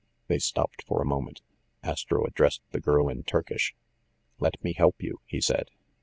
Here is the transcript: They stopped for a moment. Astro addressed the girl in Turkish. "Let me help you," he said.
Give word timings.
They 0.29 0.39
stopped 0.39 0.81
for 0.87 0.99
a 0.99 1.05
moment. 1.05 1.43
Astro 1.83 2.25
addressed 2.25 2.63
the 2.71 2.79
girl 2.79 3.07
in 3.07 3.21
Turkish. 3.21 3.75
"Let 4.39 4.55
me 4.63 4.73
help 4.73 5.03
you," 5.03 5.19
he 5.27 5.39
said. 5.39 5.69